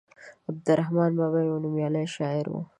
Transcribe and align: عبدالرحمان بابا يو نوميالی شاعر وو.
عبدالرحمان 0.49 1.11
بابا 1.19 1.39
يو 1.47 1.55
نوميالی 1.63 2.05
شاعر 2.15 2.45
وو. 2.51 2.61